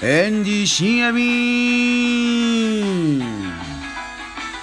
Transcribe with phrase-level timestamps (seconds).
[0.00, 3.20] エンディ深夜便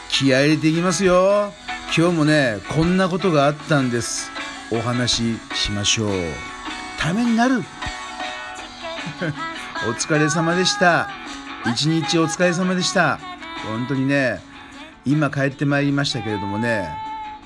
[0.09, 1.51] 気合い入れていきますよ。
[1.95, 4.31] 今日もねこんなことがあったんです。
[4.71, 6.11] お話ししましょう。
[6.97, 7.59] ためになる。
[9.89, 11.09] お疲れ様でした。
[11.65, 13.19] 一日お疲れ様でした。
[13.65, 14.39] 本当にね
[15.05, 16.87] 今帰ってまいりましたけれどもね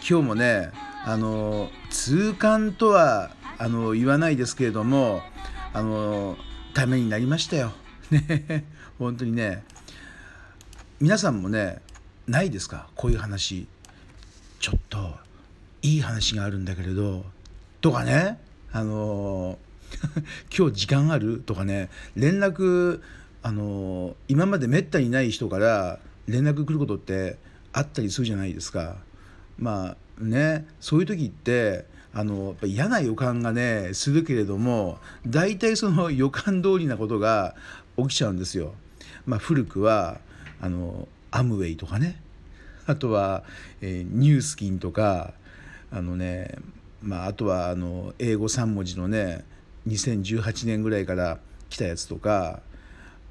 [0.08, 0.70] 今日もね
[1.05, 5.24] あの痛感とはあの言わないですけれども
[5.74, 6.38] あの
[6.76, 7.74] ためになりましたよ。
[8.12, 8.66] ね。
[8.98, 9.63] 本当にね。
[10.99, 11.81] 皆さんもね
[12.27, 12.88] ないですか？
[12.95, 13.68] こういう話。
[14.59, 15.16] ちょっと
[15.82, 17.26] いい話があるんだけれど。
[17.82, 18.40] とかね。
[18.72, 19.58] あの
[20.55, 21.41] 今日時間ある？
[21.45, 21.90] とかね。
[22.16, 23.02] 連絡
[23.41, 27.38] あの今までめったにない人から連絡来ることって
[27.71, 28.98] あったりするじゃないですか。
[29.57, 30.68] まあね。
[30.82, 37.55] そういう時ってあのやっぱ嫌な予感がねするけれども大体その予感通りなことが
[38.02, 38.74] 起きちゃうんですよ。
[39.26, 40.20] まあ、古くは
[40.62, 42.22] あのアムウェイとかね。
[42.86, 43.44] あとは、
[43.82, 45.34] えー、ニュースキンとか
[45.92, 46.55] あのね、
[47.04, 49.46] まあ、あとはあの英語3文字のね
[49.88, 51.40] 2018年ぐらいから
[51.70, 52.62] 来たやつとか、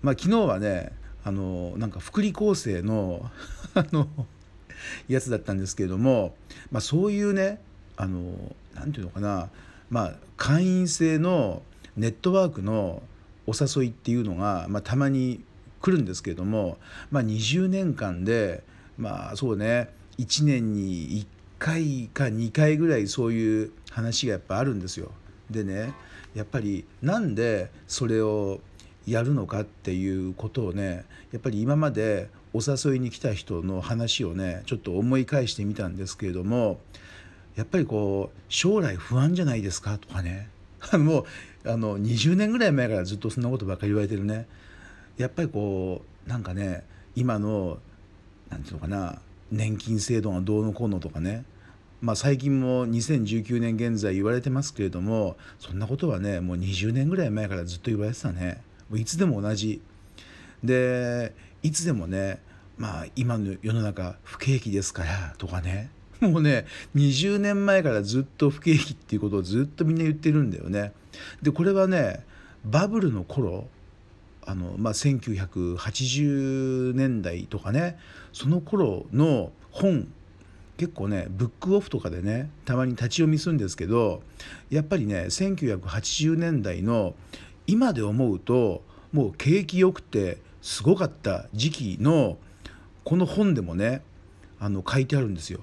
[0.00, 0.92] まあ、昨日はね
[1.24, 3.30] あのなんか福利厚生の
[3.74, 4.08] あの
[5.08, 6.36] やつだったんですけれども、
[6.70, 7.60] まあ、そういうね
[7.96, 9.50] あのなんていうのかな、
[9.90, 11.62] まあ、会員制の
[11.96, 13.02] ネットワークの
[13.48, 15.42] お誘いっていうのが、まあ、たまに
[15.80, 16.76] 来るんですけれども、
[17.10, 18.62] まあ、20年間で
[18.98, 21.26] まあそうね1年に1
[21.58, 25.12] 回か2回ぐらいそういう話がやっぱあるんですよ。
[25.50, 25.94] でね
[26.34, 28.60] やっぱりなんでそれを
[29.06, 36.80] やるのかっていうことをねやっぱり今までお誘いに来た人の話をねちょっと思い返してみたんですけれども
[37.56, 40.48] やっぱりこう将来不安じゃないですかとかね
[40.92, 41.24] もう
[41.68, 44.48] あの20年ぐらい前からずっとそんなことばっかり言われてるね。
[45.18, 46.82] やっぱりこうなんかね
[47.14, 47.78] 今の
[48.48, 49.20] 何て言うのかな
[49.52, 51.44] 年金制度がどうのこうのとかね。
[52.00, 58.62] まあ最近も2019年現在言われてますけれどもそんなことはねもう20年ぐらい前からずっと言われてたね。
[58.88, 59.82] もういつでも同じ。
[60.64, 62.40] でいつでもね
[62.78, 65.90] まあ今の世の中不景気ですからとかね。
[66.20, 66.64] もうね
[66.96, 70.92] 20年前からずっと不景気っていうことをずっとみんな言ってるんだよね。
[71.42, 72.24] でこれはね
[72.64, 73.66] バブルの頃
[74.44, 77.98] あの、まあ、1980年代とかね
[78.32, 80.08] その頃の本
[80.78, 84.22] 結構ねブックオフとかでねたまに立ち読みするんですけど
[84.70, 87.14] やっぱりね1980年代の
[87.66, 92.38] 今で思うともう景気よくてすごかった時期の
[93.04, 94.02] この本でもね
[94.60, 95.60] あの書いてあるんですよ。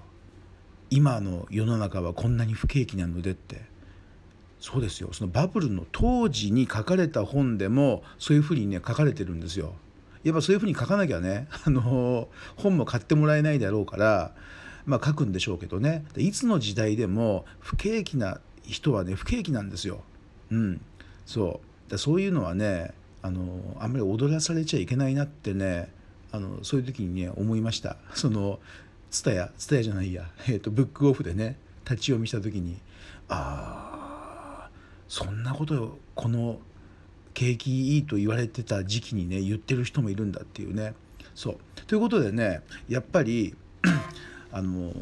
[0.89, 3.61] 今の世の中はこんなに不景気なのでって
[4.65, 5.09] そうですよ。
[5.11, 9.75] そのバブルの当時に書かれた本でもそういうふうにね書かれてるんですよ。
[10.23, 14.33] やっぱそういうふうに書かなきゃねあの本も買ってもらえないだろうから
[14.87, 16.03] まあ書くんでしょうけどね。
[16.17, 20.01] いつの時代でも不景気な人はね不景気なんですよ。
[20.49, 20.81] うん、
[21.27, 21.91] そう。
[21.91, 25.91] だそういうのはねあのあんまり踊らされちゃいけないなってね
[26.31, 27.97] あのそういう時にね思いました。
[28.15, 28.59] その
[29.11, 32.79] 蔦屋蔦屋じゃないや、えーと、ブックオフでね立ち読みした時に
[33.29, 34.04] ああ
[35.07, 36.59] そんなことこの
[37.33, 40.93] 景気いいと言われてた時期にね言ってる人もいるんだっていうね。
[41.35, 41.57] そう
[41.87, 43.55] ということでねやっぱり
[44.51, 44.93] あの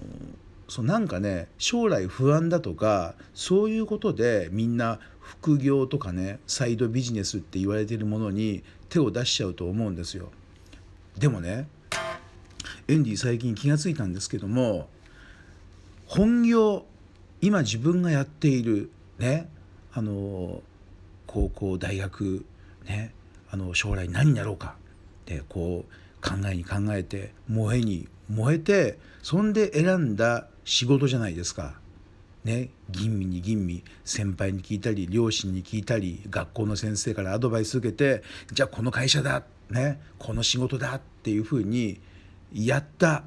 [0.67, 10.31] そうなんかね将来不安だとかそういうことでみんな副業とかねサイドビジネスって言われてるものに手を出しちゃうと思うんですよ。
[11.17, 11.67] でもね
[12.87, 14.89] エンディ最近気が付いたんですけども
[16.07, 16.85] 本業
[17.41, 19.49] 今自分がやっているね
[19.93, 20.61] あの
[21.27, 22.45] 高校大学
[22.85, 23.13] ね
[23.49, 24.75] あの将来何になろうか。
[25.25, 31.75] でこう考えに考えて燃えに燃えてそんで選んだ仕事じゃないですか。
[32.43, 42.01] ね、吟味に吟味先輩に聞いたり両親に聞いたり学校の先生からアドバイス受けてじゃあこの会社だ、ね、この仕事だっていうふうに
[42.53, 43.23] やった。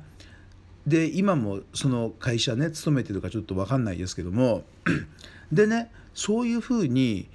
[0.86, 4.64] で今もその会社ね勤めてるかちょっと分かんないですけども。
[5.50, 7.28] でねそういうふうに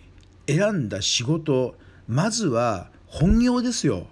[0.47, 1.75] 選んだ仕事
[2.07, 4.07] まずは本業ですよ。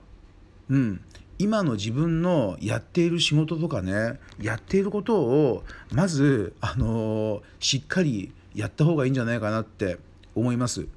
[0.70, 1.02] うん、
[1.40, 9.98] 今の自分のやっている仕事とかねやっていることをまず、あのー、しっかりやった方がいいんじゃないかなって
[10.36, 10.88] 思います。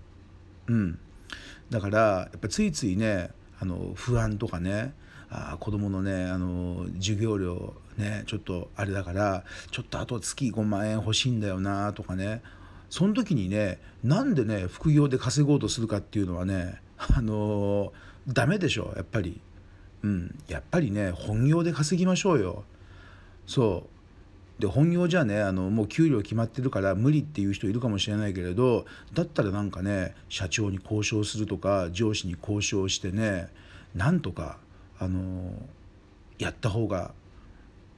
[0.67, 0.99] うん、
[1.71, 4.93] だからやっぱついついねあの不安とかね
[5.31, 12.43] あ子供のねあの授業料ねちょっとあれだからちょっとあと月5万円欲しいんだよなとかね
[12.93, 17.91] その時にねなんでね副業で稼ごうとするかっていうのはねあの
[18.29, 19.41] ダメでしょやっぱり。
[20.03, 20.39] うん。
[20.47, 22.65] やっぱりね本業で稼ぎましょうよ。
[23.47, 23.87] そ
[24.59, 24.61] う。
[24.61, 28.85] で本業じゃねあのもう給料決まってるから無理っていう人いるかもしれないけれど
[29.15, 33.49] だったらなんかね社長に交渉するとか上司に交渉してね
[33.95, 34.59] なんとか
[34.99, 35.55] あの
[36.39, 37.15] やった方が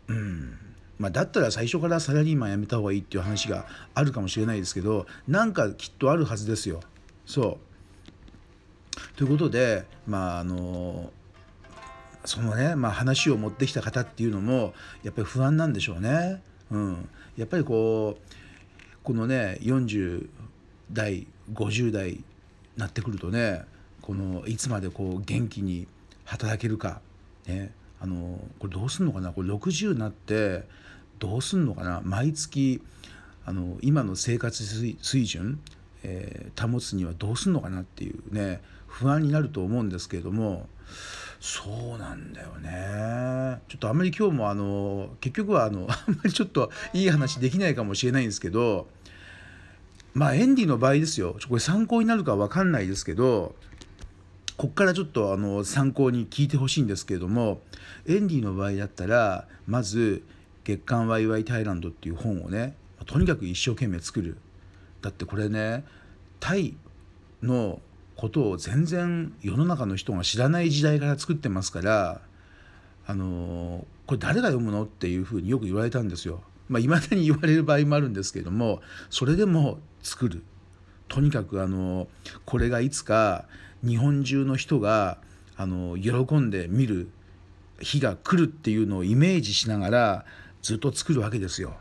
[0.07, 0.57] うん。
[0.99, 6.81] まあ、だったら最初からサラリーマン辞めた方がいいっていう話があるかもしれないですけどなんかきっとあるはずですよ。
[7.27, 11.11] そうということでまああの
[12.25, 16.43] そのね、まあ、話を持ってきた方っていうのもやっぱり不安なんでしょうね。
[16.71, 18.35] うん、やっぱりこう
[19.03, 20.29] このね40
[20.93, 22.25] 代50代
[22.77, 23.63] なってくるとね
[24.01, 25.87] このいつまでこう元気に
[26.25, 27.01] 働けるか、
[27.47, 27.73] ね、
[28.05, 29.33] あのこれどうすんのかな？
[29.33, 30.65] これ60になって
[31.19, 32.03] どうすんのかな？
[32.05, 32.83] 毎月
[33.47, 35.59] あの今の生活水準、
[36.03, 37.81] えー、保つにはどうすんのかな？
[37.81, 40.69] っていうね不安になると思うんですけれども
[41.41, 43.63] そうなんだよね。
[43.69, 48.87] ちょっとあんまり今日もあの結局はあの あんまりちょっといい話できないかもしれないんですけど
[50.13, 51.39] まあエンディの場合ですよ。
[51.49, 53.55] これ参考になるか分かんないですけど
[54.57, 57.61] こっからちょっとあの参考に聞いてほしいんですけれども
[58.07, 60.23] エンディの場合だったらまず
[60.65, 64.37] 「月刊ワイワイタイランド」っていう本をねとにかく一生懸命作る
[65.03, 65.85] だってこれね
[66.39, 66.75] タイ
[67.43, 67.81] の
[68.17, 72.21] ことを全然世の中の人が知らない時代から作ってますから
[73.07, 76.43] あのこれ誰が読むのっていうふうによく言われたんですよ。
[76.69, 78.81] まあ、未だに言われる場合もあるんですけれども
[79.11, 80.43] それでも作る
[81.09, 82.09] とにかくあの
[82.45, 83.45] これがいつか
[83.85, 85.19] 日本中の人が
[85.57, 87.09] あの喜んで見る
[87.81, 90.25] 日が来るっていうのをイメージしながら
[90.63, 91.75] ずっと作るわけですよ。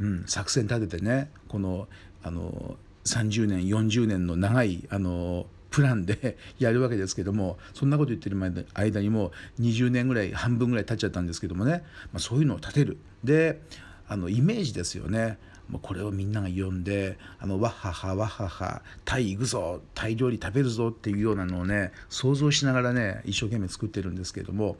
[0.00, 1.86] うん、作戦立ててねこの
[2.22, 8.36] あの30年40年の長いあのプランで やるわけですけどもそんなこと言ってる
[8.74, 12.96] 間にも20年ぐらい半分ぐらい経っちゃったんですけどもね、まあ、そういうのを立てる。
[13.22, 13.62] で
[14.06, 15.38] あのイメージですよね。
[15.68, 24.76] もうこれをみんなが読んであのワッハハワッハハタイ行くぞタイ料理食べるぞっていうようなのをね想像しながらね一生懸命作ってるんですけれども。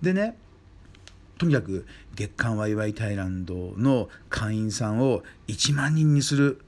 [0.00, 0.36] でね
[1.38, 6.60] とにかく月刊ワイワイタイランドの会員さんを1万人にする、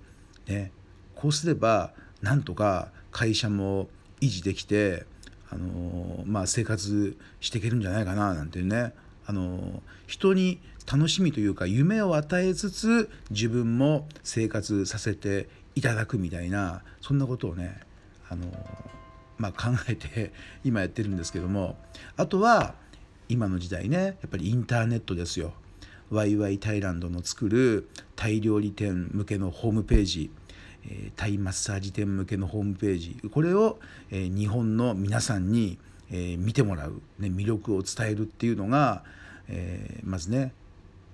[0.49, 0.73] ね、
[1.15, 3.89] こうすればなんとか会社も
[4.21, 5.07] 維持できて、
[5.51, 8.93] あのまあ、生活していけるんじゃないかななんてね、
[9.27, 17.81] あの人に楽しみというか夢を与えつつ自分も生活させていただくみたいなそんなことをね
[18.29, 18.47] あの、
[19.39, 20.33] まあ、考えて
[20.65, 21.79] 今やってるんですけども
[22.17, 22.75] あとは
[23.29, 25.55] 今の時代ねやっぱりインターネットですよ。
[26.11, 30.31] ワイワイタイランドの作るタイ料理店向けのホームページ
[31.17, 33.81] タイマッサージ店向けのホームページこれを
[34.11, 35.79] 日本の皆さんに
[36.11, 39.03] 見てもらう、ね、魅力を伝えるっていうのが、
[40.05, 40.53] まずね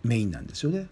[0.03, 0.89] メインなんですよね。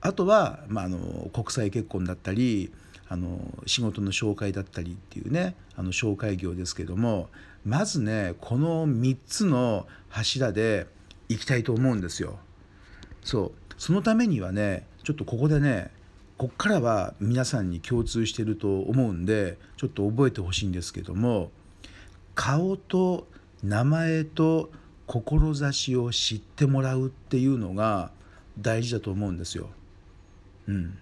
[0.00, 2.72] あとは、まあ、あの国際結婚だったり
[3.08, 7.28] あの仕事の紹介だったりっていうねあの紹介業ですけども
[7.64, 10.86] まずねこの3つの柱で
[11.28, 12.38] いきたいと思うんですよ。
[13.22, 15.90] そうそのためにはねちょっとここでね
[16.36, 21.50] こっからは皆さんに共通してると思うんでちょっと覚えてほしいんですけども
[22.34, 23.28] 顔と
[23.62, 24.70] 名前と
[25.20, 28.10] 志を知ってもらうっていうのが
[28.58, 29.68] 大事だと思うんですよ。
[30.68, 30.98] うん、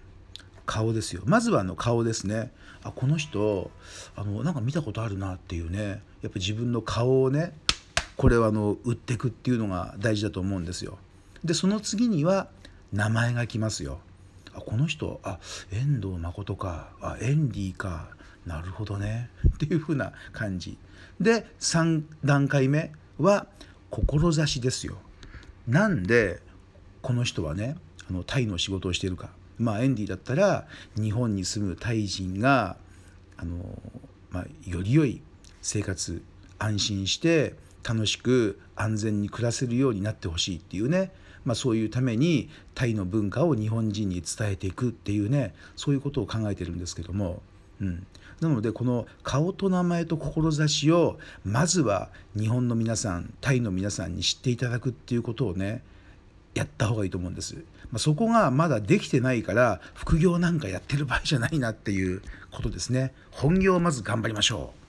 [0.65, 1.21] 顔ですよ。
[1.25, 2.51] まずはあの顔ですね。
[2.83, 3.71] あこの人
[4.15, 6.01] あのなんか見たことあるなっていうね。
[6.21, 7.53] やっぱ自分の顔をね
[8.17, 10.97] これはあの売ってくっていうのが大事だと思うんですよ。
[11.43, 12.49] でその次には
[12.91, 13.99] 名前が来ますよ。
[14.53, 15.39] あこの人あ
[15.71, 16.89] 遠藤誠か。
[17.01, 18.09] あエンディか。
[18.45, 19.29] なるほどね。
[19.55, 20.77] っていう風な感じ。
[21.21, 23.47] で3段階目は
[23.91, 24.97] 志ですよ。
[25.67, 26.41] なんで
[27.01, 27.75] この人はね
[28.09, 29.29] あのタイの仕事をしているか。
[29.59, 32.77] まあエンディだったら日本に住むタイ人が
[33.37, 33.79] あの、
[34.31, 35.21] まあ、より良い
[35.61, 36.23] 生活
[36.57, 41.11] 安心して楽しく安全に暮らせるようになってほしいっていうね、
[41.45, 47.41] まあ、そういうためにタイの文化を日本人に伝えていくっていうねそういうことを考えてるんですけども、
[47.81, 48.05] うん、
[48.41, 55.83] なのでこの顔と名前と志をまずは日本の皆さんタイの皆さんに知っていただくっていうことをね
[56.55, 57.55] やった方がいいと思うんです。
[57.91, 62.21] まあ、そこがまだできてないから副業なんかやってる場合じゃないなっていう
[62.51, 63.13] ことですね。
[63.31, 64.80] 本業をまず頑張りましょう。